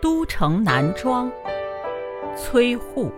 [0.00, 1.30] 都城南庄，
[2.36, 3.10] 崔护。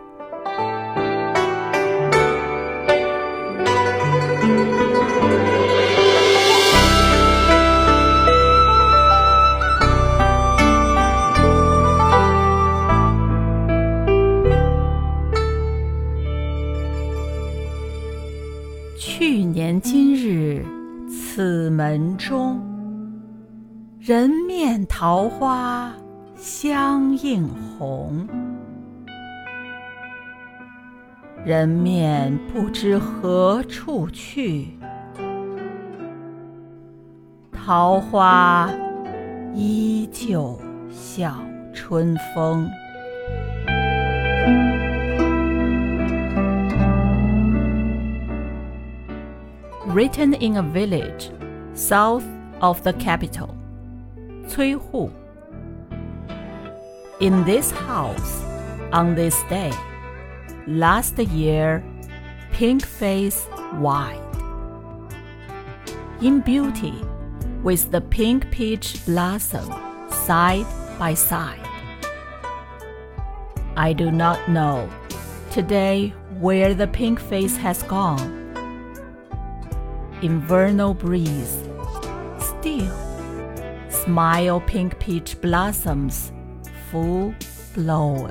[18.97, 20.65] 去年今日
[21.09, 22.61] 此门中，
[23.99, 25.93] 人面桃花
[26.43, 28.27] 相映红。
[31.45, 34.69] 人面不知何处去，
[37.53, 38.71] 桃花
[39.55, 40.59] 依旧
[40.91, 41.35] 笑
[41.75, 42.67] 春风。
[49.89, 51.29] Written in a village
[51.75, 52.25] south
[52.61, 53.51] of the capital.
[54.49, 55.11] 崔护
[57.21, 58.43] In this house,
[58.93, 59.73] on this day,
[60.67, 61.85] last year,
[62.51, 64.19] pink face wide.
[66.23, 66.95] In beauty,
[67.63, 69.69] with the pink peach blossom
[70.11, 70.65] side
[70.99, 71.61] by side.
[73.77, 74.89] I do not know
[75.51, 78.41] today where the pink face has gone
[80.23, 81.69] invernal breeze.
[82.39, 82.91] Still,
[83.91, 86.33] smile pink peach blossoms,
[86.91, 87.33] full
[87.75, 88.31] blown.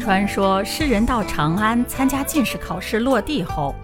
[0.00, 3.74] 传说诗人到长安参加进士考试落地后，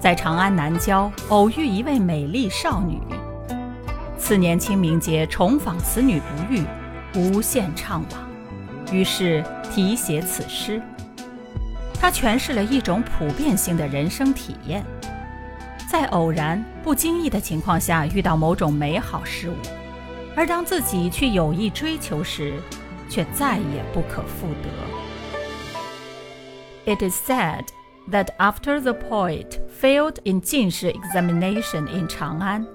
[0.00, 3.00] 在长安南郊偶遇一位美丽少女。
[4.18, 6.64] 次年清明节重访此女不遇，
[7.14, 10.82] 无限怅惘，于是题写此诗。
[12.00, 14.84] 它诠释了一种普遍性的人生体验，
[15.95, 19.55] 在偶然、不经意的情况下遇到某种美好事物，
[20.35, 22.53] 而当自己去有意追求时，
[23.09, 24.69] 却再也不可复得。
[26.85, 27.65] It is said
[28.09, 32.65] that after the poet failed in 进士 examination in Chang'an,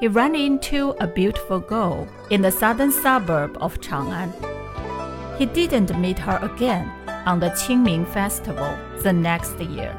[0.00, 4.28] he ran into a beautiful girl in the southern suburb of Chang'an.
[5.38, 6.86] He didn't meet her again
[7.26, 9.96] on the Qingming festival the next year.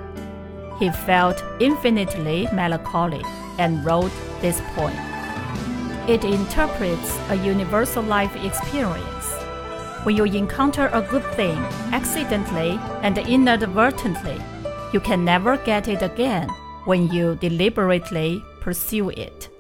[0.79, 3.23] He felt infinitely melancholy
[3.59, 4.97] and wrote this poem.
[6.09, 9.33] It interprets a universal life experience.
[10.03, 11.57] When you encounter a good thing
[11.93, 14.39] accidentally and inadvertently,
[14.93, 16.49] you can never get it again
[16.85, 19.54] when you deliberately pursue it.